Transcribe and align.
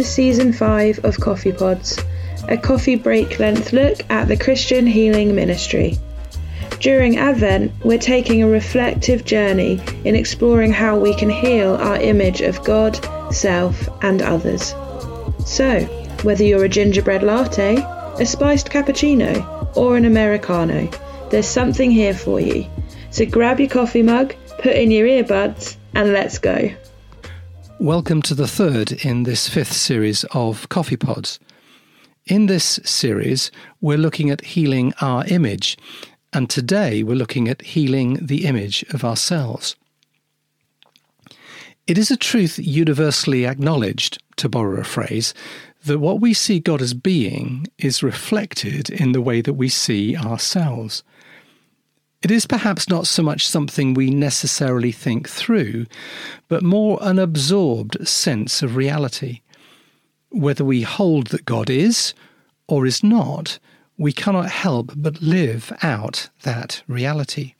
To 0.00 0.06
season 0.06 0.54
5 0.54 1.04
of 1.04 1.20
Coffee 1.20 1.52
Pods, 1.52 2.02
a 2.48 2.56
coffee 2.56 2.94
break 2.94 3.38
length 3.38 3.74
look 3.74 4.00
at 4.08 4.28
the 4.28 4.36
Christian 4.38 4.86
Healing 4.86 5.34
Ministry. 5.34 5.98
During 6.78 7.18
Advent, 7.18 7.70
we're 7.84 7.98
taking 7.98 8.42
a 8.42 8.48
reflective 8.48 9.26
journey 9.26 9.78
in 10.06 10.16
exploring 10.16 10.72
how 10.72 10.98
we 10.98 11.14
can 11.14 11.28
heal 11.28 11.74
our 11.74 11.96
image 11.96 12.40
of 12.40 12.64
God, 12.64 12.98
self, 13.30 13.90
and 14.02 14.22
others. 14.22 14.74
So, 15.44 15.80
whether 16.22 16.44
you're 16.44 16.64
a 16.64 16.68
gingerbread 16.70 17.22
latte, 17.22 17.76
a 18.18 18.24
spiced 18.24 18.70
cappuccino, 18.70 19.76
or 19.76 19.98
an 19.98 20.06
Americano, 20.06 20.88
there's 21.28 21.46
something 21.46 21.90
here 21.90 22.14
for 22.14 22.40
you. 22.40 22.64
So 23.10 23.26
grab 23.26 23.60
your 23.60 23.68
coffee 23.68 24.02
mug, 24.02 24.34
put 24.60 24.76
in 24.76 24.90
your 24.90 25.06
earbuds, 25.06 25.76
and 25.94 26.14
let's 26.14 26.38
go. 26.38 26.70
Welcome 27.80 28.20
to 28.22 28.34
the 28.34 28.46
third 28.46 28.92
in 28.92 29.22
this 29.22 29.48
fifth 29.48 29.72
series 29.72 30.24
of 30.32 30.68
Coffee 30.68 30.98
Pods. 30.98 31.40
In 32.26 32.44
this 32.44 32.78
series, 32.84 33.50
we're 33.80 33.96
looking 33.96 34.28
at 34.28 34.44
healing 34.44 34.92
our 35.00 35.24
image, 35.28 35.78
and 36.30 36.50
today 36.50 37.02
we're 37.02 37.14
looking 37.16 37.48
at 37.48 37.62
healing 37.62 38.18
the 38.20 38.44
image 38.44 38.84
of 38.92 39.02
ourselves. 39.02 39.76
It 41.86 41.96
is 41.96 42.10
a 42.10 42.18
truth 42.18 42.58
universally 42.58 43.46
acknowledged, 43.46 44.22
to 44.36 44.50
borrow 44.50 44.78
a 44.78 44.84
phrase, 44.84 45.32
that 45.86 46.00
what 46.00 46.20
we 46.20 46.34
see 46.34 46.60
God 46.60 46.82
as 46.82 46.92
being 46.92 47.66
is 47.78 48.02
reflected 48.02 48.90
in 48.90 49.12
the 49.12 49.22
way 49.22 49.40
that 49.40 49.54
we 49.54 49.70
see 49.70 50.18
ourselves. 50.18 51.02
It 52.22 52.30
is 52.30 52.46
perhaps 52.46 52.88
not 52.88 53.06
so 53.06 53.22
much 53.22 53.48
something 53.48 53.94
we 53.94 54.10
necessarily 54.10 54.92
think 54.92 55.28
through, 55.28 55.86
but 56.48 56.62
more 56.62 56.98
an 57.00 57.18
absorbed 57.18 58.06
sense 58.06 58.62
of 58.62 58.76
reality. 58.76 59.40
Whether 60.30 60.64
we 60.64 60.82
hold 60.82 61.28
that 61.28 61.46
God 61.46 61.70
is 61.70 62.12
or 62.68 62.84
is 62.84 63.02
not, 63.02 63.58
we 63.96 64.12
cannot 64.12 64.50
help 64.50 64.92
but 64.94 65.22
live 65.22 65.72
out 65.82 66.28
that 66.42 66.82
reality. 66.86 67.54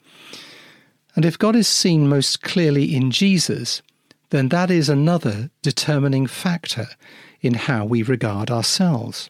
And 1.15 1.25
if 1.25 1.39
God 1.39 1.55
is 1.55 1.67
seen 1.67 2.07
most 2.07 2.41
clearly 2.41 2.95
in 2.95 3.11
Jesus, 3.11 3.81
then 4.29 4.49
that 4.49 4.71
is 4.71 4.89
another 4.89 5.49
determining 5.61 6.27
factor 6.27 6.87
in 7.41 7.55
how 7.55 7.83
we 7.83 8.03
regard 8.03 8.49
ourselves. 8.49 9.29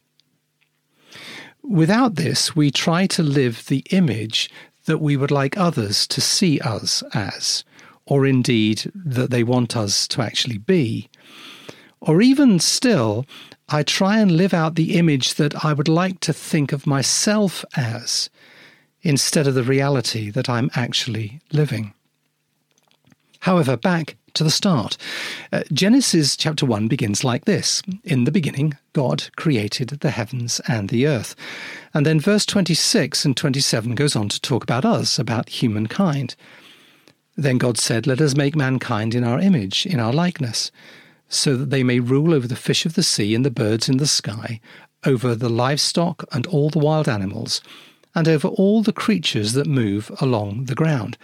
Without 1.64 2.16
this, 2.16 2.56
we 2.56 2.70
try 2.70 3.08
to 3.08 3.24
live 3.24 3.66
the 3.68 3.84
image 3.92 4.50
that 4.86 5.00
we 5.00 5.18
would 5.18 5.32
like 5.32 5.58
others 5.58 6.08
to 6.08 6.22
see 6.22 6.60
us 6.60 7.04
as, 7.14 7.64
or 8.06 8.26
indeed 8.26 8.92
that 8.96 9.30
they 9.30 9.44
want 9.44 9.76
us 9.76 10.08
to 10.10 10.22
actually 10.22 10.58
be. 10.58 11.10
Or 12.00 12.22
even 12.22 12.60
still, 12.60 13.26
I 13.70 13.84
try 13.84 14.20
and 14.20 14.32
live 14.32 14.54
out 14.54 14.76
the 14.76 14.98
image 14.98 15.36
that 15.36 15.64
I 15.64 15.74
would 15.74 15.88
like 15.88 16.20
to 16.22 16.34
think 16.34 16.72
of 16.72 16.88
myself 16.88 17.64
as, 17.76 18.30
instead 19.02 19.48
of 19.48 19.56
the 19.56 19.64
reality 19.64 20.30
that 20.32 20.50
I'm 20.50 20.70
actually 20.76 21.40
living. 21.52 21.94
However, 23.40 23.78
back 23.78 24.18
to 24.34 24.44
the 24.44 24.52
start. 24.52 24.98
Uh, 25.52 25.64
Genesis 25.72 26.36
chapter 26.36 26.66
1 26.66 26.88
begins 26.88 27.24
like 27.24 27.46
this 27.46 27.82
In 28.04 28.24
the 28.24 28.32
beginning, 28.32 28.78
God 28.94 29.30
created 29.36 29.90
the 29.90 30.12
heavens 30.12 30.62
and 30.68 30.90
the 30.90 31.08
earth. 31.08 31.36
And 31.94 32.06
then 32.06 32.20
verse 32.20 32.46
26 32.46 33.26
and 33.26 33.36
27 33.36 33.96
goes 33.96 34.16
on 34.16 34.30
to 34.30 34.42
talk 34.42 34.64
about 34.64 34.86
us, 34.86 35.20
about 35.20 35.50
humankind. 35.50 36.36
Then 37.36 37.58
God 37.58 37.78
said, 37.78 38.08
Let 38.08 38.22
us 38.22 38.36
make 38.36 38.56
mankind 38.56 39.16
in 39.16 39.24
our 39.24 39.40
image, 39.40 39.86
in 39.86 40.00
our 40.00 40.14
likeness, 40.14 40.72
so 41.30 41.56
that 41.56 41.70
they 41.70 41.84
may 41.84 42.00
rule 42.00 42.34
over 42.34 42.48
the 42.48 42.56
fish 42.56 42.86
of 42.86 42.96
the 42.96 43.04
sea 43.04 43.34
and 43.36 43.46
the 43.46 43.52
birds 43.52 43.88
in 43.88 43.98
the 43.98 44.08
sky, 44.08 44.60
over 45.06 45.34
the 45.36 45.50
livestock 45.50 46.26
and 46.32 46.46
all 46.48 46.70
the 46.70 46.80
wild 46.80 47.08
animals, 47.08 47.62
and 48.14 48.28
over 48.28 48.48
all 48.48 48.84
the 48.84 48.94
creatures 48.94 49.54
that 49.54 49.68
move 49.68 50.12
along 50.20 50.66
the 50.66 50.76
ground 50.76 51.18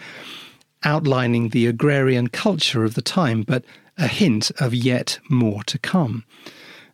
outlining 0.84 1.48
the 1.48 1.66
agrarian 1.66 2.28
culture 2.28 2.84
of 2.84 2.94
the 2.94 3.02
time, 3.02 3.42
but 3.42 3.64
a 3.96 4.06
hint 4.06 4.50
of 4.60 4.74
yet 4.74 5.18
more 5.28 5.62
to 5.64 5.78
come. 5.78 6.24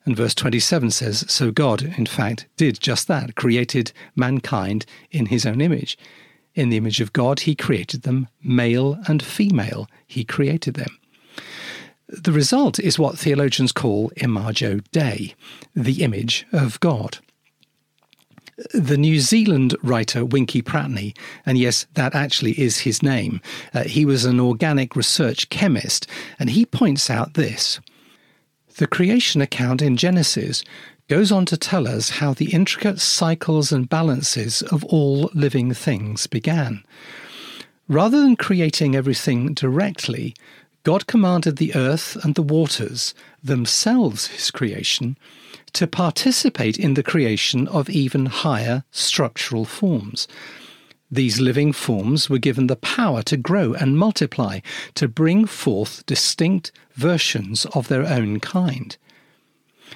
And 0.05 0.17
verse 0.17 0.35
27 0.35 0.91
says, 0.91 1.25
So 1.29 1.51
God, 1.51 1.83
in 1.83 2.07
fact, 2.07 2.47
did 2.57 2.81
just 2.81 3.09
that, 3.09 3.37
created 3.37 3.93
mankind 4.15 4.85
in 5.11 5.27
his 5.27 5.47
own 5.47 5.61
image. 5.61 5.97
In 6.55 6.69
the 6.69 6.77
image 6.77 7.01
of 7.01 7.13
God, 7.13 7.41
he 7.41 7.55
created 7.55 8.03
them, 8.03 8.29
male 8.43 8.99
and 9.09 9.23
female, 9.23 9.89
he 10.07 10.25
created 10.25 10.75
them. 10.75 10.99
The 12.07 12.33
result 12.33 12.79
is 12.79 12.99
what 12.99 13.19
theologians 13.19 13.73
call 13.73 14.13
imago 14.17 14.81
Dei, 14.93 15.35
the 15.75 16.03
image 16.03 16.47
of 16.53 16.79
God 16.81 17.19
the 18.73 18.97
New 18.97 19.21
Zealand 19.21 19.77
writer 19.83 20.25
Winkie 20.25 20.63
Pratney, 20.63 21.17
and 21.45 21.59
yes, 21.59 21.87
that 21.95 22.15
actually 22.15 22.53
is 22.53 22.81
his 22.81 23.03
name. 23.03 23.41
Uh, 23.73 23.85
he 23.85 24.05
was 24.05 24.25
an 24.25 24.41
organic 24.41 24.95
research 24.95 25.49
chemist, 25.49 26.07
and 26.39 26.51
he 26.51 26.65
points 26.65 27.11
out 27.11 27.35
this. 27.35 27.81
The 28.77 28.87
creation 28.87 29.41
account 29.41 29.83
in 29.83 29.97
Genesis 29.97 30.65
goes 31.09 31.31
on 31.31 31.47
to 31.47 31.57
tell 31.57 31.87
us 31.87 32.11
how 32.11 32.33
the 32.33 32.53
intricate 32.53 33.01
cycles 33.01 33.73
and 33.73 33.89
balances 33.89 34.63
of 34.63 34.85
all 34.85 35.31
living 35.35 35.75
things 35.75 36.27
began. 36.27 36.83
Rather 37.89 38.21
than 38.21 38.37
creating 38.37 38.97
everything 38.97 39.53
directly, 39.53 40.35
God 40.85 41.07
commanded 41.07 41.57
the 41.57 41.75
earth 41.75 42.17
and 42.25 42.35
the 42.35 42.43
waters, 42.43 43.15
themselves 43.43 44.29
his 44.29 44.51
creation, 44.51 45.19
to 45.75 45.87
participate 45.87 46.79
in 46.79 46.95
the 46.95 47.03
creation 47.03 47.69
of 47.69 47.91
even 47.91 48.27
higher 48.27 48.85
structural 48.91 49.65
forms. 49.65 50.27
These 51.11 51.41
living 51.41 51.73
forms 51.73 52.29
were 52.29 52.39
given 52.39 52.67
the 52.67 52.77
power 52.77 53.23
to 53.25 53.37
grow 53.37 53.75
and 53.75 53.99
multiply, 53.99 54.61
to 54.95 55.07
bring 55.07 55.45
forth 55.45 56.05
distinct 56.07 56.73
versions 56.95 57.67
of 57.67 57.89
their 57.89 58.07
own 58.07 58.41
kind. 58.41 58.97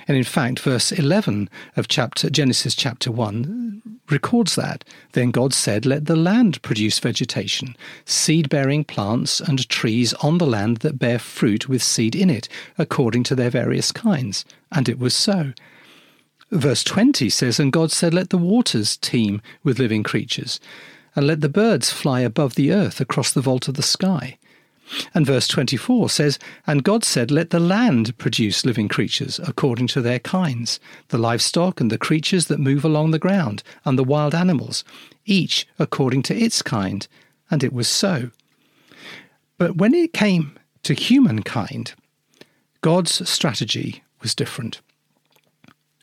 And 0.07 0.17
in 0.17 0.25
fact, 0.25 0.61
verse 0.61 0.93
11 0.93 1.51
of 1.77 1.89
chapter 1.89 2.31
Genesis 2.31 2.75
chapter 2.75 3.11
1 3.11 3.83
records 4.11 4.55
that. 4.55 4.85
Then 5.13 5.31
God 5.31 5.53
said, 5.53 5.85
Let 5.85 6.07
the 6.07 6.17
land 6.17 6.63
produce 6.63 6.99
vegetation, 6.99 7.77
seed 8.05 8.49
bearing 8.49 8.85
plants 8.85 9.41
and 9.41 9.69
trees 9.69 10.15
on 10.15 10.39
the 10.39 10.47
land 10.47 10.79
that 10.79 10.99
bear 10.99 11.19
fruit 11.19 11.69
with 11.69 11.83
seed 11.83 12.15
in 12.15 12.31
it, 12.31 12.49
according 12.79 13.25
to 13.25 13.35
their 13.35 13.51
various 13.51 13.93
kinds. 13.93 14.45
And 14.73 14.89
it 14.89 14.99
was 14.99 15.15
so. 15.15 15.53
Verse 16.51 16.83
20 16.83 17.29
says, 17.29 17.61
And 17.61 17.73
God 17.73 17.93
said, 17.93 18.15
Let 18.15 18.31
the 18.31 18.39
waters 18.39 18.97
teem 18.97 19.43
with 19.63 19.79
living 19.79 20.03
creatures, 20.03 20.61
and 21.15 21.27
let 21.27 21.41
the 21.41 21.49
birds 21.49 21.91
fly 21.91 22.21
above 22.21 22.55
the 22.55 22.73
earth 22.73 23.01
across 23.01 23.33
the 23.33 23.41
vault 23.41 23.69
of 23.69 23.75
the 23.75 23.83
sky. 23.83 24.39
And 25.15 25.27
verse 25.27 25.47
24 25.47 26.09
says, 26.09 26.39
And 26.67 26.85
God 26.85 27.05
said, 27.05 27.31
Let 27.31 27.51
the 27.51 27.61
land 27.61 28.17
produce 28.17 28.65
living 28.65 28.89
creatures 28.89 29.39
according 29.47 29.89
to 29.89 30.01
their 30.01 30.19
kinds, 30.19 30.81
the 31.09 31.19
livestock 31.19 31.81
and 31.81 31.91
the 31.91 31.99
creatures 31.99 32.47
that 32.47 32.59
move 32.59 32.85
along 32.85 33.11
the 33.11 33.19
ground, 33.19 33.63
and 33.85 33.99
the 33.99 34.05
wild 34.05 34.35
animals, 34.35 34.85
each 35.27 35.67
according 35.79 36.23
to 36.25 36.37
its 36.37 36.63
kind. 36.63 37.07
And 37.51 37.63
it 37.63 37.73
was 37.73 37.89
so. 37.89 38.31
But 39.59 39.77
when 39.77 39.93
it 39.93 40.13
came 40.13 40.59
to 40.85 40.95
humankind, 40.95 41.95
God's 42.81 43.29
strategy 43.29 44.03
was 44.23 44.35
different. 44.35 44.81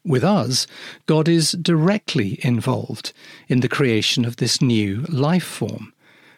With 0.05 0.23
us, 0.23 0.67
God 1.07 1.27
is 1.27 1.53
directly 1.53 2.39
involved 2.43 3.11
in 3.47 3.61
the 3.61 3.69
creation 3.69 4.23
of 4.23 4.35
this 4.35 4.61
new 4.61 5.01
life 5.09 5.43
form. 5.43 5.93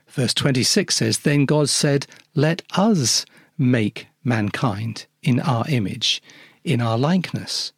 Verse 0.07 0.33
26 0.33 0.95
says, 0.95 1.19
Then 1.19 1.45
God 1.45 1.69
said, 1.69 2.07
Let 2.33 2.61
us 2.77 3.25
make 3.57 4.07
mankind 4.23 5.05
in 5.21 5.41
our 5.41 5.65
image, 5.67 6.21
in 6.63 6.79
our 6.79 6.97
likeness. 6.97 7.73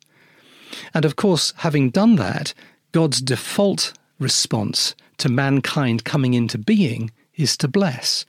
And 0.94 1.06
of 1.06 1.16
course, 1.16 1.54
having 1.58 1.90
done 1.90 2.16
that, 2.18 2.54
God's 2.92 3.22
default 3.22 3.94
response 4.20 4.96
to 5.18 5.30
mankind 5.30 6.04
coming 6.04 6.34
into 6.34 6.58
being 6.58 7.12
is 7.36 7.58
to 7.58 7.68
bless, 7.68 8.26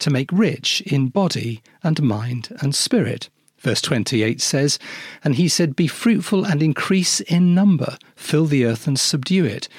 to 0.00 0.10
make 0.10 0.32
rich 0.32 0.80
in 0.82 1.08
body 1.08 1.62
and 1.82 2.02
mind 2.02 2.56
and 2.60 2.74
spirit. 2.74 3.28
Verse 3.64 3.80
28 3.80 4.42
says, 4.42 4.78
And 5.24 5.36
he 5.36 5.48
said, 5.48 5.74
Be 5.74 5.86
fruitful 5.86 6.44
and 6.44 6.62
increase 6.62 7.20
in 7.20 7.54
number, 7.54 7.96
fill 8.14 8.44
the 8.44 8.66
earth 8.66 8.86
and 8.86 9.00
subdue 9.00 9.46
it. 9.46 9.70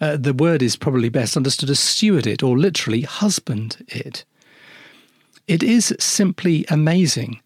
Uh, 0.00 0.16
the 0.16 0.32
word 0.32 0.62
is 0.62 0.76
probably 0.76 1.10
best 1.10 1.36
understood 1.36 1.68
as 1.68 1.78
steward 1.78 2.26
it, 2.26 2.42
or 2.42 2.58
literally 2.58 3.02
husband 3.02 3.84
it. 3.88 4.24
It 5.46 5.62
is 5.62 5.94
simply 6.00 6.64
amazing 6.70 7.42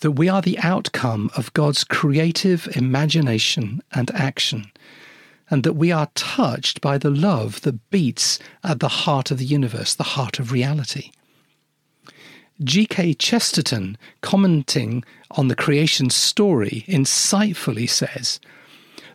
that 0.00 0.12
we 0.12 0.28
are 0.28 0.40
the 0.40 0.58
outcome 0.60 1.32
of 1.36 1.52
God's 1.52 1.82
creative 1.82 2.68
imagination 2.76 3.82
and 3.90 4.12
action, 4.12 4.70
and 5.50 5.64
that 5.64 5.72
we 5.72 5.90
are 5.90 6.10
touched 6.14 6.80
by 6.80 6.96
the 6.96 7.10
love 7.10 7.62
that 7.62 7.90
beats 7.90 8.38
at 8.62 8.78
the 8.78 8.88
heart 8.88 9.32
of 9.32 9.38
the 9.38 9.44
universe, 9.44 9.96
the 9.96 10.04
heart 10.14 10.38
of 10.38 10.52
reality. 10.52 11.10
G.K. 12.64 13.14
Chesterton, 13.14 13.98
commenting 14.22 15.04
on 15.32 15.48
the 15.48 15.56
creation 15.56 16.08
story, 16.08 16.84
insightfully 16.88 17.88
says 17.88 18.40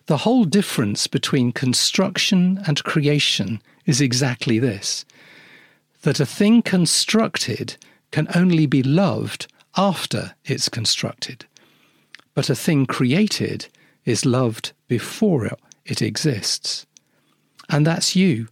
The 0.05 0.17
whole 0.17 0.45
difference 0.45 1.07
between 1.07 1.51
construction 1.51 2.61
and 2.67 2.83
creation 2.83 3.61
is 3.85 4.01
exactly 4.01 4.59
this 4.59 5.05
that 6.01 6.19
a 6.19 6.25
thing 6.25 6.61
constructed 6.61 7.75
can 8.11 8.27
only 8.33 8.65
be 8.65 8.81
loved 8.81 9.47
after 9.75 10.33
it's 10.45 10.69
constructed, 10.69 11.45
but 12.33 12.49
a 12.49 12.55
thing 12.55 12.85
created 12.85 13.67
is 14.05 14.25
loved 14.25 14.71
before 14.87 15.49
it 15.85 16.01
exists. 16.01 16.85
And 17.69 17.85
that's 17.85 18.15
you. 18.15 18.47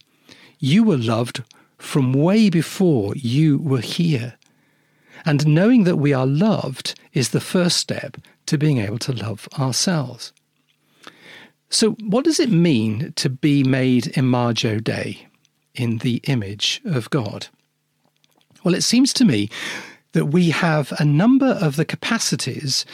You 0.60 0.84
were 0.84 0.98
loved 0.98 1.44
from 1.78 2.14
way 2.14 2.50
before 2.50 3.16
you 3.16 3.58
were 3.58 3.82
here. 3.82 4.36
And 5.25 5.48
knowing 5.48 5.84
that 5.84 5.98
we 5.98 6.14
are 6.14 6.28
loved 6.28 7.00
is 7.14 7.30
the 7.30 7.42
first 7.42 7.78
step 7.78 8.18
to 8.46 8.58
being 8.58 8.78
able 8.78 9.00
to 9.00 9.14
love 9.14 9.48
ourselves. 9.58 10.34
So, 11.69 11.92
what 12.04 12.24
does 12.24 12.40
it 12.40 12.50
mean 12.50 13.14
to 13.18 13.30
be 13.30 13.64
made 13.64 14.18
imago 14.18 14.80
Dei, 14.80 15.28
in 15.75 15.98
the 15.98 16.22
image 16.25 16.81
of 16.86 17.10
God? 17.10 17.48
Well, 18.64 18.74
it 18.74 18.84
seems 18.84 19.14
to 19.14 19.25
me 19.25 19.50
that 20.14 20.28
we 20.28 20.50
have 20.50 20.94
a 21.00 21.06
number 21.06 21.58
of 21.62 21.75
the 21.75 21.86
capacities 21.86 22.86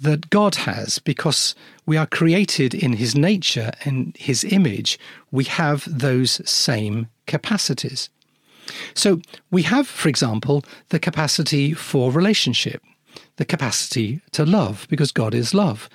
that 0.00 0.28
God 0.30 0.56
has 0.56 0.98
because 0.98 1.54
we 1.86 1.96
are 1.96 2.06
created 2.06 2.74
in 2.74 2.94
his 2.94 3.14
nature 3.14 3.72
and 3.84 4.14
his 4.16 4.44
image. 4.44 4.98
We 5.30 5.44
have 5.44 5.86
those 5.86 6.48
same 6.48 7.08
capacities. 7.26 8.10
So 8.94 9.20
we 9.50 9.62
have, 9.62 9.86
for 9.86 10.08
example, 10.08 10.64
the 10.88 10.98
capacity 10.98 11.72
for 11.72 12.10
relationship, 12.10 12.82
the 13.36 13.44
capacity 13.44 14.20
to 14.32 14.44
love, 14.44 14.86
because 14.88 15.12
God 15.12 15.34
is 15.34 15.54
love. 15.54 15.88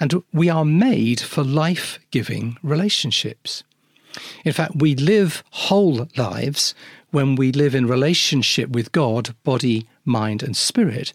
And 0.00 0.22
we 0.32 0.48
are 0.48 0.64
made 0.64 1.20
for 1.20 1.42
life 1.42 1.98
giving 2.10 2.56
relationships. 2.62 3.64
In 4.44 4.52
fact, 4.52 4.76
we 4.76 4.94
live 4.94 5.44
whole 5.50 6.08
lives 6.16 6.74
when 7.10 7.36
we 7.36 7.52
live 7.52 7.74
in 7.74 7.86
relationship 7.86 8.70
with 8.70 8.92
God, 8.92 9.34
body, 9.44 9.86
mind, 10.04 10.42
and 10.42 10.56
spirit. 10.56 11.12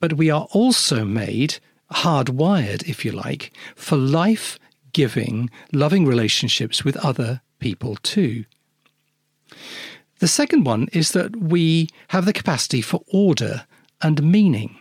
But 0.00 0.14
we 0.14 0.30
are 0.30 0.46
also 0.52 1.04
made, 1.04 1.58
hardwired, 1.92 2.88
if 2.88 3.04
you 3.04 3.12
like, 3.12 3.52
for 3.74 3.96
life 3.96 4.58
giving, 4.92 5.50
loving 5.72 6.06
relationships 6.06 6.84
with 6.84 6.96
other 6.98 7.40
people 7.58 7.96
too. 7.96 8.44
The 10.18 10.28
second 10.28 10.64
one 10.64 10.88
is 10.92 11.12
that 11.12 11.36
we 11.36 11.88
have 12.08 12.26
the 12.26 12.32
capacity 12.32 12.80
for 12.80 13.02
order 13.08 13.66
and 14.02 14.22
meaning. 14.22 14.78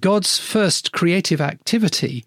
God's 0.00 0.38
first 0.38 0.92
creative 0.92 1.40
activity 1.40 2.24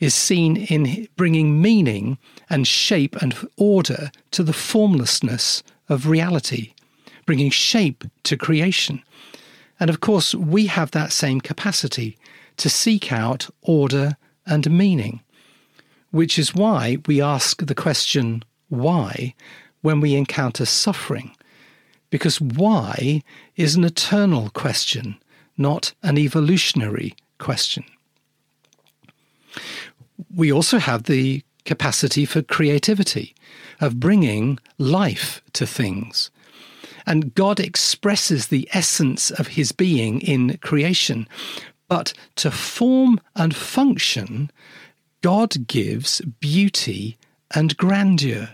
is 0.00 0.14
seen 0.14 0.56
in 0.56 1.08
bringing 1.16 1.62
meaning 1.62 2.18
and 2.50 2.66
shape 2.66 3.16
and 3.16 3.34
order 3.56 4.10
to 4.32 4.42
the 4.42 4.52
formlessness 4.52 5.62
of 5.88 6.08
reality, 6.08 6.72
bringing 7.26 7.50
shape 7.50 8.04
to 8.24 8.36
creation. 8.36 9.02
And 9.78 9.88
of 9.88 10.00
course, 10.00 10.34
we 10.34 10.66
have 10.66 10.90
that 10.90 11.12
same 11.12 11.40
capacity 11.40 12.18
to 12.56 12.68
seek 12.68 13.12
out 13.12 13.48
order 13.62 14.16
and 14.46 14.70
meaning, 14.70 15.20
which 16.10 16.38
is 16.38 16.54
why 16.54 16.98
we 17.06 17.20
ask 17.20 17.64
the 17.64 17.74
question, 17.74 18.42
why, 18.68 19.34
when 19.82 20.00
we 20.00 20.14
encounter 20.16 20.64
suffering, 20.64 21.35
because 22.10 22.40
why 22.40 23.22
is 23.56 23.74
an 23.74 23.84
eternal 23.84 24.50
question, 24.50 25.16
not 25.56 25.92
an 26.02 26.18
evolutionary 26.18 27.14
question. 27.38 27.84
We 30.34 30.52
also 30.52 30.78
have 30.78 31.04
the 31.04 31.42
capacity 31.64 32.24
for 32.24 32.42
creativity, 32.42 33.34
of 33.80 34.00
bringing 34.00 34.58
life 34.78 35.42
to 35.52 35.66
things. 35.66 36.30
And 37.06 37.34
God 37.34 37.60
expresses 37.60 38.48
the 38.48 38.68
essence 38.72 39.30
of 39.30 39.48
his 39.48 39.72
being 39.72 40.20
in 40.20 40.56
creation. 40.58 41.28
But 41.88 42.12
to 42.36 42.50
form 42.50 43.20
and 43.36 43.54
function, 43.54 44.50
God 45.22 45.66
gives 45.68 46.20
beauty 46.40 47.16
and 47.54 47.76
grandeur. 47.76 48.48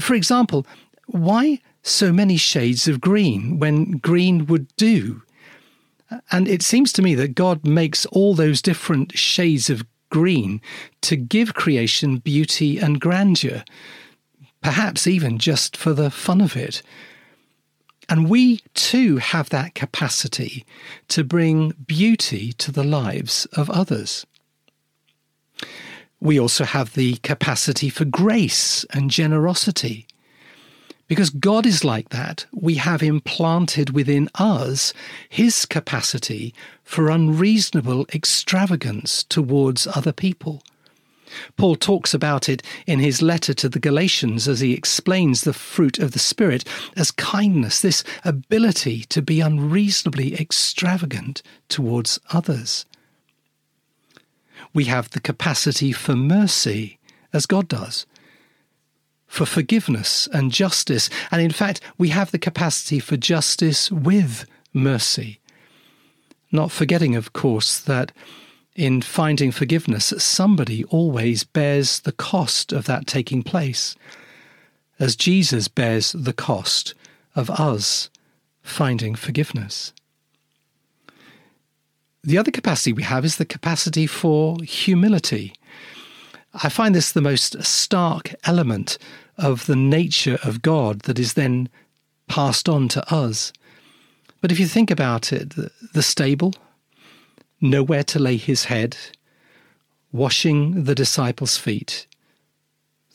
For 0.00 0.14
example, 0.14 0.66
why 1.06 1.60
so 1.82 2.12
many 2.12 2.36
shades 2.36 2.88
of 2.88 3.00
green 3.00 3.58
when 3.58 3.98
green 3.98 4.46
would 4.46 4.68
do? 4.76 5.22
And 6.30 6.48
it 6.48 6.62
seems 6.62 6.92
to 6.94 7.02
me 7.02 7.14
that 7.16 7.34
God 7.34 7.66
makes 7.66 8.06
all 8.06 8.34
those 8.34 8.62
different 8.62 9.16
shades 9.16 9.68
of 9.68 9.84
green 10.10 10.60
to 11.02 11.16
give 11.16 11.54
creation 11.54 12.18
beauty 12.18 12.78
and 12.78 13.00
grandeur, 13.00 13.62
perhaps 14.62 15.06
even 15.06 15.38
just 15.38 15.76
for 15.76 15.92
the 15.92 16.10
fun 16.10 16.40
of 16.40 16.56
it. 16.56 16.82
And 18.08 18.28
we 18.28 18.60
too 18.72 19.18
have 19.18 19.50
that 19.50 19.74
capacity 19.74 20.64
to 21.08 21.22
bring 21.22 21.70
beauty 21.86 22.52
to 22.54 22.72
the 22.72 22.84
lives 22.84 23.46
of 23.52 23.68
others. 23.68 24.24
We 26.20 26.40
also 26.40 26.64
have 26.64 26.94
the 26.94 27.16
capacity 27.16 27.90
for 27.90 28.04
grace 28.04 28.84
and 28.90 29.10
generosity. 29.10 30.07
Because 31.08 31.30
God 31.30 31.64
is 31.64 31.84
like 31.84 32.10
that, 32.10 32.44
we 32.52 32.74
have 32.74 33.02
implanted 33.02 33.90
within 33.90 34.28
us 34.34 34.92
his 35.28 35.64
capacity 35.64 36.54
for 36.84 37.08
unreasonable 37.08 38.06
extravagance 38.12 39.24
towards 39.24 39.86
other 39.86 40.12
people. 40.12 40.62
Paul 41.56 41.76
talks 41.76 42.14
about 42.14 42.48
it 42.48 42.62
in 42.86 43.00
his 43.00 43.22
letter 43.22 43.54
to 43.54 43.68
the 43.68 43.78
Galatians 43.78 44.48
as 44.48 44.60
he 44.60 44.72
explains 44.74 45.42
the 45.42 45.52
fruit 45.52 45.98
of 45.98 46.12
the 46.12 46.18
Spirit 46.18 46.64
as 46.96 47.10
kindness, 47.10 47.80
this 47.80 48.04
ability 48.24 49.04
to 49.04 49.22
be 49.22 49.40
unreasonably 49.40 50.34
extravagant 50.38 51.42
towards 51.68 52.18
others. 52.32 52.86
We 54.74 54.84
have 54.84 55.10
the 55.10 55.20
capacity 55.20 55.92
for 55.92 56.14
mercy, 56.14 56.98
as 57.32 57.46
God 57.46 57.68
does, 57.68 58.06
for 59.28 59.46
forgiveness 59.46 60.26
and 60.32 60.50
justice. 60.50 61.08
And 61.30 61.40
in 61.40 61.52
fact, 61.52 61.80
we 61.98 62.08
have 62.08 62.32
the 62.32 62.38
capacity 62.38 62.98
for 62.98 63.16
justice 63.16 63.92
with 63.92 64.46
mercy. 64.72 65.38
Not 66.50 66.72
forgetting, 66.72 67.14
of 67.14 67.32
course, 67.32 67.78
that 67.78 68.10
in 68.74 69.02
finding 69.02 69.50
forgiveness, 69.50 70.14
somebody 70.18 70.84
always 70.84 71.44
bears 71.44 72.00
the 72.00 72.12
cost 72.12 72.72
of 72.72 72.86
that 72.86 73.06
taking 73.06 73.42
place, 73.42 73.94
as 74.98 75.14
Jesus 75.14 75.68
bears 75.68 76.12
the 76.12 76.32
cost 76.32 76.94
of 77.36 77.50
us 77.50 78.08
finding 78.62 79.14
forgiveness. 79.14 79.92
The 82.22 82.38
other 82.38 82.50
capacity 82.50 82.92
we 82.92 83.04
have 83.04 83.24
is 83.24 83.36
the 83.36 83.44
capacity 83.44 84.06
for 84.06 84.62
humility. 84.62 85.54
I 86.60 86.68
find 86.68 86.94
this 86.94 87.12
the 87.12 87.20
most 87.20 87.62
stark 87.62 88.34
element 88.44 88.98
of 89.36 89.66
the 89.66 89.76
nature 89.76 90.38
of 90.42 90.62
God 90.62 91.00
that 91.02 91.18
is 91.18 91.34
then 91.34 91.68
passed 92.26 92.68
on 92.68 92.88
to 92.88 93.14
us. 93.14 93.52
But 94.40 94.50
if 94.50 94.58
you 94.58 94.66
think 94.66 94.90
about 94.90 95.32
it, 95.32 95.54
the 95.92 96.02
stable, 96.02 96.54
nowhere 97.60 98.02
to 98.04 98.18
lay 98.18 98.36
his 98.36 98.64
head, 98.64 98.96
washing 100.10 100.84
the 100.84 100.94
disciples' 100.94 101.56
feet, 101.56 102.06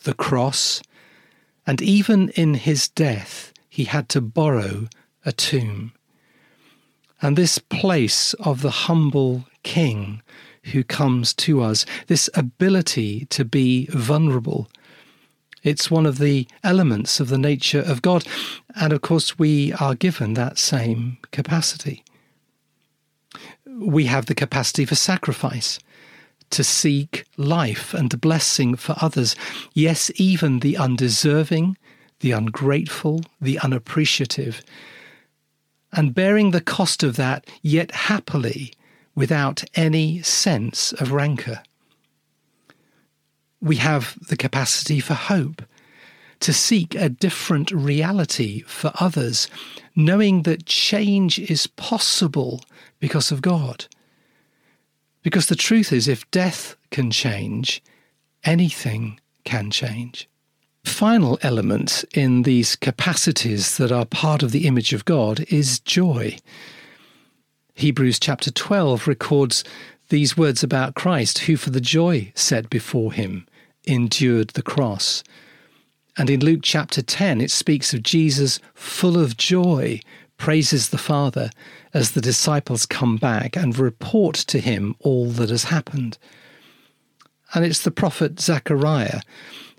the 0.04 0.14
cross, 0.14 0.82
and 1.68 1.82
even 1.82 2.30
in 2.30 2.54
his 2.54 2.88
death, 2.88 3.52
he 3.70 3.86
had 3.86 4.10
to 4.10 4.22
borrow 4.22 4.88
a 5.26 5.32
tomb. 5.32 5.94
And 7.22 7.38
this 7.38 7.58
place 7.58 8.34
of 8.36 8.62
the 8.62 8.72
humble 8.88 9.46
king 9.64 10.22
who 10.72 10.84
comes 10.84 11.34
to 11.34 11.62
us, 11.62 11.86
this 12.08 12.30
ability 12.34 13.26
to 13.26 13.46
be 13.46 13.88
vulnerable, 13.88 14.70
it's 15.64 15.92
one 15.92 16.06
of 16.06 16.18
the 16.18 16.48
elements 16.64 17.20
of 17.20 17.30
the 17.30 17.38
nature 17.38 17.82
of 17.82 18.02
God. 18.02 18.26
And 18.76 18.92
of 18.92 19.02
course, 19.02 19.40
we 19.40 19.72
are 19.74 19.96
given 19.96 20.34
that 20.34 20.58
same 20.58 21.18
capacity. 21.32 22.04
We 23.66 24.06
have 24.06 24.26
the 24.26 24.36
capacity 24.36 24.86
for 24.86 24.96
sacrifice, 24.96 25.80
to 26.50 26.64
seek 26.64 27.26
life 27.36 27.96
and 27.96 28.22
blessing 28.22 28.76
for 28.76 28.96
others. 29.02 29.36
Yes, 29.74 30.12
even 30.18 30.60
the 30.60 30.78
undeserving, 30.78 31.78
the 32.20 32.32
ungrateful, 32.32 33.22
the 33.42 33.58
unappreciative 33.60 34.62
and 35.94 36.16
bearing 36.16 36.52
the 36.52 36.62
cost 36.62 37.04
of 37.04 37.16
that, 37.16 37.46
yet 37.62 37.92
happily, 37.92 38.74
without 39.16 39.64
any 39.76 40.22
sense 40.22 40.92
of 40.94 41.12
rancour. 41.12 41.62
We 43.62 43.78
have 43.78 44.18
the 44.28 44.38
capacity 44.38 45.00
for 45.00 45.14
hope, 45.14 45.62
to 46.42 46.52
seek 46.52 46.94
a 46.96 47.08
different 47.08 47.72
reality 47.72 48.64
for 48.64 48.92
others, 49.00 49.48
knowing 49.96 50.44
that 50.44 50.66
change 50.66 51.40
is 51.40 51.68
possible 51.68 52.62
because 53.00 53.32
of 53.32 53.42
God. 53.42 53.86
Because 55.22 55.46
the 55.46 55.56
truth 55.56 55.94
is, 55.94 56.10
if 56.10 56.30
death 56.32 56.76
can 56.92 57.12
change, 57.12 57.82
anything 58.44 59.22
can 59.46 59.72
change. 59.72 60.28
Final 60.84 61.40
element 61.42 62.04
in 62.14 62.44
these 62.44 62.76
capacities 62.76 63.78
that 63.78 63.92
are 63.92 64.06
part 64.06 64.44
of 64.44 64.52
the 64.52 64.68
image 64.68 64.92
of 64.92 65.06
God 65.06 65.46
is 65.48 65.80
joy. 65.80 66.36
Hebrews 67.76 68.20
chapter 68.20 68.52
12 68.52 69.08
records 69.08 69.64
these 70.10 70.38
words 70.38 70.64
about 70.64 70.94
Christ, 70.94 71.40
who 71.40 71.58
for 71.58 71.72
the 71.72 71.82
joy 71.82 72.32
set 72.36 72.70
before 72.70 73.12
him 73.14 73.48
endured 73.86 74.50
the 74.50 74.62
cross. 74.62 75.24
And 76.16 76.30
in 76.30 76.40
Luke 76.40 76.60
chapter 76.62 77.02
10, 77.02 77.42
it 77.42 77.50
speaks 77.50 77.94
of 77.94 78.04
Jesus 78.04 78.60
full 78.76 79.18
of 79.18 79.38
joy, 79.38 80.02
praises 80.38 80.90
the 80.90 80.98
Father 81.00 81.50
as 81.94 82.12
the 82.12 82.22
disciples 82.22 82.86
come 82.86 83.18
back 83.18 83.56
and 83.56 83.78
report 83.78 84.36
to 84.36 84.60
him 84.60 84.96
all 85.00 85.30
that 85.32 85.50
has 85.50 85.66
happened. 85.66 86.18
And 87.56 87.66
it's 87.66 87.82
the 87.82 87.92
prophet 87.92 88.40
Zechariah 88.40 89.22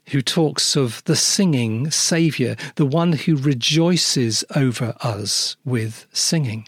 who 0.08 0.20
talks 0.20 0.76
of 0.76 1.02
the 1.04 1.16
singing 1.16 1.90
Saviour, 1.90 2.56
the 2.74 2.86
one 2.86 3.12
who 3.12 3.36
rejoices 3.36 4.44
over 4.54 4.94
us 5.00 5.56
with 5.64 6.06
singing. 6.12 6.66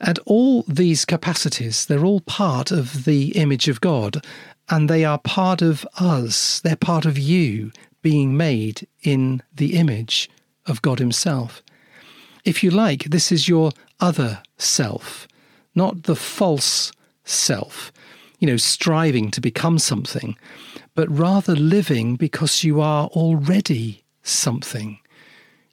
And 0.00 0.18
all 0.24 0.62
these 0.62 1.04
capacities, 1.04 1.84
they're 1.86 2.04
all 2.04 2.22
part 2.22 2.70
of 2.70 3.04
the 3.04 3.36
image 3.36 3.68
of 3.68 3.80
God, 3.80 4.24
and 4.68 4.88
they 4.88 5.04
are 5.04 5.18
part 5.18 5.60
of 5.60 5.86
us. 5.98 6.60
They're 6.60 6.76
part 6.76 7.04
of 7.04 7.18
you 7.18 7.70
being 8.00 8.36
made 8.36 8.86
in 9.02 9.42
the 9.54 9.74
image 9.74 10.30
of 10.66 10.80
God 10.80 11.00
Himself. 11.00 11.62
If 12.44 12.62
you 12.62 12.70
like, 12.70 13.04
this 13.04 13.30
is 13.30 13.48
your 13.48 13.72
other 14.00 14.42
self, 14.56 15.28
not 15.74 16.04
the 16.04 16.16
false 16.16 16.92
self, 17.24 17.92
you 18.38 18.46
know, 18.46 18.56
striving 18.56 19.30
to 19.32 19.40
become 19.40 19.78
something, 19.78 20.36
but 20.94 21.10
rather 21.10 21.54
living 21.54 22.16
because 22.16 22.64
you 22.64 22.80
are 22.80 23.08
already 23.08 24.02
something. 24.22 24.98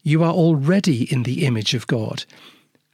You 0.03 0.23
are 0.23 0.33
already 0.33 1.11
in 1.11 1.23
the 1.23 1.45
image 1.45 1.73
of 1.73 1.87
God 1.87 2.25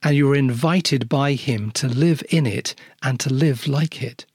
and 0.03 0.15
you 0.15 0.29
are 0.29 0.36
invited 0.36 1.07
by 1.07 1.33
Him 1.33 1.72
to 1.72 1.88
live 1.88 2.24
in 2.29 2.45
it 2.45 2.75
and 3.01 3.19
to 3.22 3.33
live 3.33 3.67
like 3.67 4.03
it. 4.03 4.25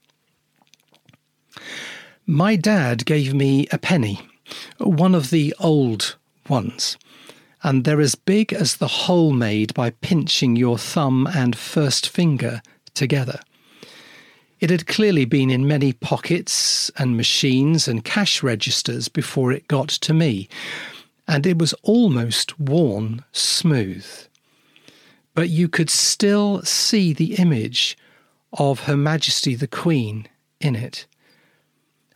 My 2.25 2.55
dad 2.55 3.05
gave 3.05 3.33
me 3.33 3.67
a 3.71 3.77
penny, 3.77 4.19
one 4.77 5.13
of 5.13 5.29
the 5.29 5.53
old 5.59 6.15
ones, 6.47 6.97
and 7.63 7.83
they're 7.83 8.01
as 8.01 8.15
big 8.15 8.51
as 8.53 8.77
the 8.77 8.87
hole 8.87 9.31
made 9.31 9.73
by 9.73 9.91
pinching 9.91 10.55
your 10.55 10.77
thumb 10.77 11.27
and 11.27 11.55
first 11.55 12.09
finger 12.09 12.61
together. 12.93 13.39
It 14.59 14.69
had 14.69 14.87
clearly 14.87 15.25
been 15.25 15.49
in 15.49 15.67
many 15.67 15.93
pockets 15.93 16.91
and 16.97 17.15
machines 17.15 17.87
and 17.87 18.03
cash 18.03 18.43
registers 18.43 19.07
before 19.07 19.51
it 19.51 19.67
got 19.67 19.89
to 19.89 20.13
me, 20.13 20.49
and 21.27 21.45
it 21.45 21.57
was 21.57 21.73
almost 21.83 22.59
worn 22.59 23.23
smooth 23.31 24.28
but 25.39 25.47
you 25.47 25.69
could 25.69 25.89
still 25.89 26.61
see 26.63 27.13
the 27.13 27.35
image 27.35 27.97
of 28.51 28.81
Her 28.81 28.97
Majesty 28.97 29.55
the 29.55 29.69
Queen 29.69 30.27
in 30.59 30.75
it. 30.75 31.05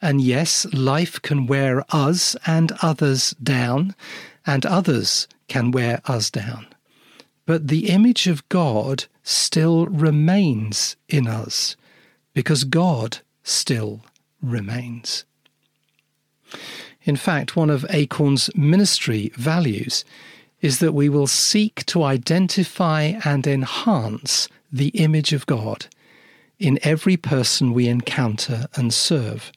And 0.01 0.19
yes, 0.19 0.65
life 0.73 1.21
can 1.21 1.47
wear 1.47 1.85
us 1.95 2.35
and 2.45 2.73
others 2.81 3.33
down, 3.41 3.95
and 4.45 4.65
others 4.65 5.29
can 5.47 5.71
wear 5.71 6.01
us 6.05 6.29
down. 6.29 6.67
But 7.45 7.69
the 7.69 7.87
image 7.87 8.27
of 8.27 8.49
God 8.49 9.05
still 9.23 9.85
remains 9.85 10.97
in 11.07 11.25
us 11.25 11.77
because 12.33 12.65
God 12.65 13.19
still 13.41 14.01
remains. 14.41 15.23
In 17.03 17.15
fact, 17.15 17.55
one 17.55 17.69
of 17.69 17.85
Acorn's 17.89 18.53
ministry 18.53 19.31
values 19.37 20.03
is 20.63 20.79
that 20.79 20.93
we 20.93 21.09
will 21.09 21.27
seek 21.27 21.85
to 21.85 22.03
identify 22.03 23.13
and 23.25 23.45
enhance 23.45 24.47
the 24.71 24.87
image 24.89 25.33
of 25.33 25.45
God 25.45 25.87
in 26.57 26.79
every 26.83 27.17
person 27.17 27.73
we 27.73 27.89
encounter 27.89 28.67
and 28.75 28.93
serve. 28.93 29.51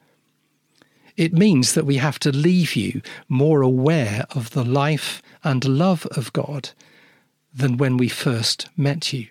It 1.16 1.32
means 1.32 1.74
that 1.74 1.86
we 1.86 1.96
have 1.98 2.18
to 2.18 2.32
leave 2.32 2.74
you 2.74 3.00
more 3.28 3.62
aware 3.62 4.26
of 4.32 4.50
the 4.50 4.64
life 4.64 5.22
and 5.44 5.64
love 5.64 6.06
of 6.16 6.32
God 6.32 6.70
than 7.54 7.76
when 7.76 7.96
we 7.96 8.08
first 8.08 8.68
met 8.76 9.12
you. 9.12 9.28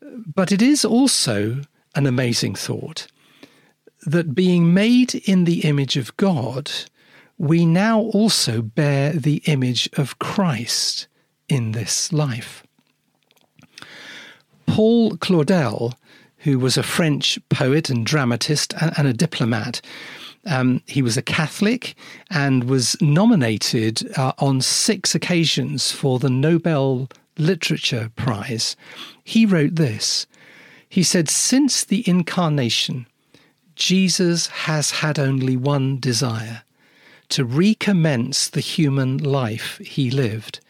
But 0.00 0.52
it 0.52 0.62
is 0.62 0.84
also 0.84 1.62
an 1.96 2.06
amazing 2.06 2.54
thought 2.54 3.08
that 4.06 4.34
being 4.34 4.72
made 4.72 5.16
in 5.16 5.44
the 5.44 5.60
image 5.62 5.96
of 5.96 6.16
God 6.16 6.70
we 7.38 7.66
now 7.66 8.00
also 8.00 8.62
bear 8.62 9.12
the 9.12 9.42
image 9.46 9.88
of 9.94 10.18
Christ 10.18 11.08
in 11.48 11.72
this 11.72 12.12
life. 12.12 12.62
Paul 14.66 15.16
Claudel, 15.16 15.94
who 16.38 16.58
was 16.58 16.76
a 16.76 16.82
French 16.82 17.38
poet 17.48 17.90
and 17.90 18.06
dramatist 18.06 18.74
and, 18.80 19.06
a 19.06 19.12
diplomat, 19.12 19.80
um, 20.46 20.82
he 20.86 21.02
was 21.02 21.16
a 21.16 21.22
Catholic 21.22 21.94
and 22.30 22.64
was 22.64 22.96
nominated 23.00 24.10
uh, 24.16 24.32
on 24.38 24.60
six 24.60 25.14
occasions 25.14 25.92
for 25.92 26.18
the 26.18 26.30
Nobel 26.30 27.08
Literature 27.38 28.10
Prize. 28.16 28.76
He 29.22 29.46
wrote 29.46 29.76
this. 29.76 30.26
He 30.88 31.02
said, 31.02 31.28
Since 31.28 31.84
the 31.84 32.06
incarnation, 32.08 33.06
Jesus 33.76 34.48
has 34.48 34.90
had 34.90 35.18
only 35.18 35.56
one 35.56 35.98
desire 36.00 36.62
to 37.32 37.46
recommence 37.46 38.48
the 38.48 38.60
human 38.60 39.16
life 39.16 39.78
he 39.78 40.10
lived. 40.10 40.60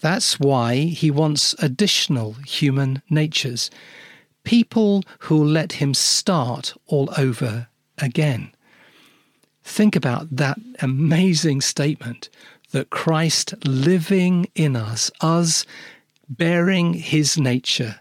That's 0.00 0.38
why 0.38 0.76
he 0.76 1.10
wants 1.10 1.54
additional 1.58 2.34
human 2.34 3.00
natures, 3.08 3.70
people 4.44 5.02
who'll 5.20 5.46
let 5.46 5.72
him 5.72 5.94
start 5.94 6.74
all 6.86 7.08
over 7.16 7.68
again. 7.96 8.50
Think 9.64 9.96
about 9.96 10.28
that 10.30 10.58
amazing 10.82 11.62
statement 11.62 12.28
that 12.72 12.90
Christ 12.90 13.54
living 13.66 14.48
in 14.54 14.76
us, 14.76 15.10
us 15.22 15.64
bearing 16.28 16.92
his 16.92 17.38
nature 17.38 18.00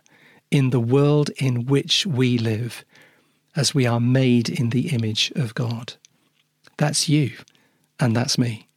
in 0.51 0.71
the 0.71 0.81
world 0.81 1.29
in 1.37 1.65
which 1.65 2.05
we 2.05 2.37
live, 2.37 2.83
as 3.55 3.73
we 3.73 3.87
are 3.87 4.01
made 4.01 4.49
in 4.49 4.71
the 4.71 4.89
image 4.89 5.31
of 5.37 5.55
God. 5.55 5.93
That's 6.75 7.07
you 7.07 7.31
and 7.99 8.15
that's 8.15 8.37
me. 8.37 8.67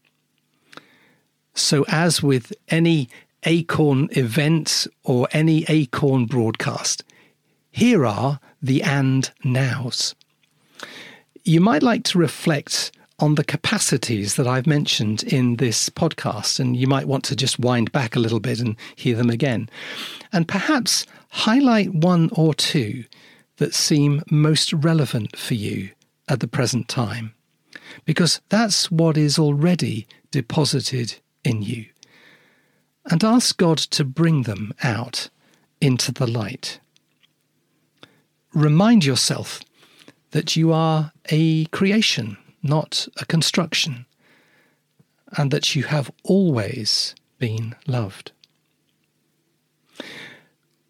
So, 1.55 1.85
as 1.89 2.23
with 2.23 2.53
any 2.69 3.09
Acorn 3.45 4.09
event 4.13 4.87
or 5.05 5.29
any 5.33 5.65
Acorn 5.69 6.27
broadcast, 6.27 7.05
here 7.71 8.07
are 8.07 8.41
the 8.63 8.83
and 8.83 9.31
nows. 9.45 10.15
You 11.45 11.61
might 11.61 11.83
like 11.83 12.05
to 12.05 12.19
reflect 12.19 12.93
on 13.21 13.35
the 13.35 13.45
capacities 13.45 14.37
that 14.37 14.47
I've 14.47 14.67
mentioned 14.67 15.25
in 15.25 15.57
this 15.57 15.89
podcast, 15.89 16.61
and 16.61 16.77
you 16.77 16.87
might 16.87 17.09
want 17.09 17.25
to 17.25 17.37
just 17.37 17.59
wind 17.59 17.91
back 17.91 18.15
a 18.15 18.21
little 18.21 18.41
bit 18.41 18.61
and 18.61 18.77
hear 18.95 19.17
them 19.17 19.31
again. 19.31 19.69
And 20.33 20.47
perhaps 20.47 21.07
highlight 21.31 21.93
one 21.93 22.31
or 22.33 22.55
two 22.55 23.05
that 23.57 23.75
seem 23.75 24.23
most 24.31 24.73
relevant 24.73 25.37
for 25.37 25.55
you 25.55 25.91
at 26.29 26.39
the 26.41 26.49
present 26.49 26.89
time 26.89 27.35
because 28.05 28.41
that's 28.49 28.91
what 28.91 29.17
is 29.17 29.39
already 29.39 30.07
deposited 30.31 31.17
in 31.45 31.63
you. 31.63 31.87
And 33.11 33.25
ask 33.25 33.57
God 33.57 33.79
to 33.79 34.05
bring 34.05 34.43
them 34.43 34.75
out 34.83 35.31
into 35.81 36.13
the 36.13 36.27
light. 36.27 36.81
Remind 38.53 39.05
yourself 39.05 39.61
that 40.33 40.57
you 40.57 40.73
are 40.73 41.13
a 41.31 41.65
creation, 41.67 42.37
not 42.63 43.09
a 43.17 43.25
construction, 43.25 44.05
and 45.37 45.51
that 45.51 45.75
you 45.75 45.85
have 45.85 46.11
always 46.25 47.15
been 47.39 47.75
loved. 47.87 48.33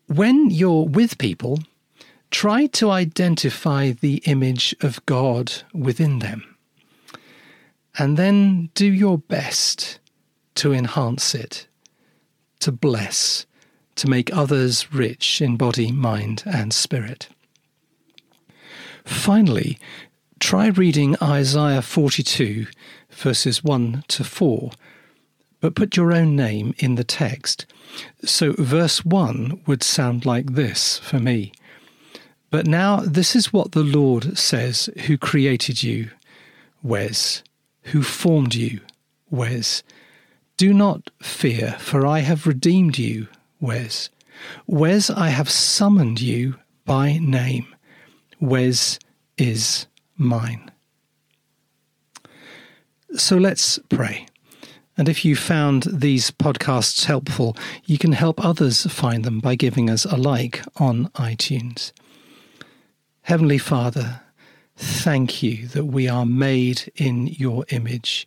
When 0.06 0.50
you're 0.50 0.86
with 0.86 1.18
people, 1.18 1.60
try 2.30 2.66
to 2.66 2.90
identify 2.90 3.92
the 3.92 4.22
image 4.24 4.74
of 4.80 5.04
God 5.06 5.52
within 5.72 6.20
them 6.20 6.47
and 7.98 8.16
then 8.16 8.70
do 8.74 8.86
your 8.86 9.18
best 9.18 9.98
to 10.54 10.72
enhance 10.72 11.34
it, 11.34 11.66
to 12.60 12.72
bless, 12.72 13.46
to 13.96 14.08
make 14.08 14.34
others 14.34 14.92
rich 14.92 15.42
in 15.42 15.56
body, 15.56 15.90
mind, 15.90 16.42
and 16.46 16.72
spirit. 16.72 17.28
Finally, 19.04 19.78
try 20.38 20.68
reading 20.68 21.16
Isaiah 21.20 21.82
42, 21.82 22.66
verses 23.10 23.64
1 23.64 24.04
to 24.08 24.24
4, 24.24 24.70
but 25.60 25.74
put 25.74 25.96
your 25.96 26.12
own 26.12 26.36
name 26.36 26.74
in 26.78 26.94
the 26.94 27.04
text. 27.04 27.66
So 28.24 28.52
verse 28.52 29.04
1 29.04 29.62
would 29.66 29.82
sound 29.82 30.24
like 30.24 30.54
this 30.54 30.98
for 30.98 31.18
me. 31.18 31.52
But 32.50 32.66
now 32.66 33.00
this 33.00 33.34
is 33.34 33.52
what 33.52 33.72
the 33.72 33.82
Lord 33.82 34.38
says, 34.38 34.88
who 35.06 35.18
created 35.18 35.82
you, 35.82 36.10
Wes, 36.82 37.42
who 37.82 38.02
formed 38.02 38.54
you, 38.54 38.80
Wes. 39.30 39.82
Do 40.56 40.74
not 40.74 41.10
fear, 41.22 41.76
for 41.78 42.06
I 42.06 42.20
have 42.20 42.46
redeemed 42.46 42.98
you, 42.98 43.28
Wes. 43.60 44.10
Wes, 44.66 45.10
I 45.10 45.28
have 45.28 45.50
summoned 45.50 46.20
you 46.20 46.56
by 46.84 47.18
name. 47.18 47.74
Wes 48.40 48.98
is 49.36 49.86
mine. 50.16 50.70
So 53.14 53.36
let's 53.36 53.78
pray. 53.88 54.26
And 54.96 55.08
if 55.08 55.24
you 55.24 55.36
found 55.36 55.84
these 55.92 56.32
podcasts 56.32 57.04
helpful, 57.04 57.56
you 57.84 57.98
can 57.98 58.12
help 58.12 58.44
others 58.44 58.84
find 58.86 59.24
them 59.24 59.38
by 59.38 59.54
giving 59.54 59.88
us 59.88 60.04
a 60.04 60.16
like 60.16 60.62
on 60.76 61.08
iTunes. 61.10 61.92
Heavenly 63.22 63.58
Father, 63.58 64.22
thank 64.78 65.42
you 65.42 65.66
that 65.68 65.86
we 65.86 66.08
are 66.08 66.24
made 66.24 66.90
in 66.94 67.26
your 67.26 67.64
image 67.70 68.26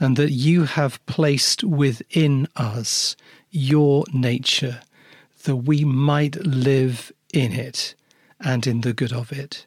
and 0.00 0.16
that 0.16 0.32
you 0.32 0.64
have 0.64 1.04
placed 1.06 1.62
within 1.62 2.48
us 2.56 3.16
your 3.50 4.04
nature 4.12 4.80
that 5.44 5.56
we 5.56 5.84
might 5.84 6.36
live 6.44 7.12
in 7.32 7.52
it 7.52 7.94
and 8.40 8.66
in 8.66 8.80
the 8.80 8.92
good 8.92 9.12
of 9.12 9.30
it. 9.30 9.66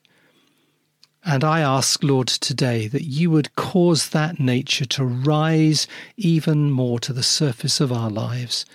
And 1.23 1.43
I 1.43 1.59
ask, 1.61 2.03
Lord, 2.03 2.27
today 2.27 2.87
that 2.87 3.03
you 3.03 3.29
would 3.29 3.55
cause 3.55 4.09
that 4.09 4.39
nature 4.39 4.85
to 4.85 5.05
rise 5.05 5.87
even 6.17 6.71
more 6.71 6.99
to 6.99 7.13
the 7.13 7.23
surface 7.23 7.79
of 7.79 7.91
our 7.91 8.09
lives, 8.09 8.65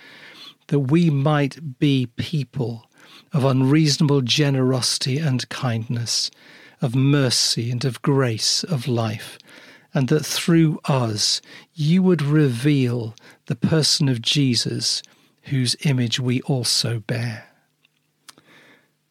that 0.67 0.79
we 0.79 1.09
might 1.09 1.77
be 1.77 2.05
people 2.15 2.85
of 3.33 3.43
unreasonable 3.43 4.21
generosity 4.21 5.17
and 5.17 5.47
kindness, 5.49 6.31
of 6.81 6.95
mercy 6.95 7.71
and 7.71 7.83
of 7.85 8.01
grace 8.01 8.63
of 8.63 8.87
life, 8.87 9.37
and 9.93 10.07
that 10.09 10.25
through 10.25 10.79
us 10.85 11.41
you 11.73 12.03
would 12.03 12.21
reveal 12.21 13.15
the 13.47 13.55
person 13.55 14.09
of 14.09 14.21
Jesus, 14.21 15.01
whose 15.43 15.75
image 15.83 16.19
we 16.19 16.41
also 16.41 16.99
bear. 16.99 17.47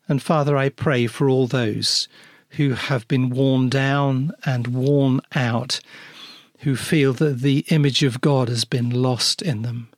And 0.09 0.23
Father, 0.23 0.57
I 0.57 0.69
pray 0.69 1.07
for 1.07 1.29
all 1.29 1.47
those 1.47 2.09
who 2.51 2.75
have 2.75 3.09
been 3.09 3.31
worn 3.31 3.69
down 3.69 4.33
and 4.45 4.69
worn 4.69 5.21
out, 5.35 5.81
who 6.61 6.77
feel 6.77 7.13
that 7.15 7.41
the 7.41 7.65
image 7.69 8.03
of 8.03 8.21
God 8.21 8.49
has 8.49 8.65
been 8.65 8.91
lost 8.91 9.43
in 9.43 9.63
them. 9.63 9.89